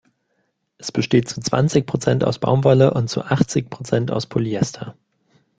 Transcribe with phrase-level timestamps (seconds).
[0.79, 4.95] Es besteht zu zwanzig Prozent aus Baumwolle und zu achtzig Prozent aus Polyester.